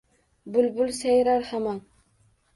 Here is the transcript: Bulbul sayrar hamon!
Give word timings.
Bulbul 0.55 0.89
sayrar 1.01 1.47
hamon! 1.51 1.79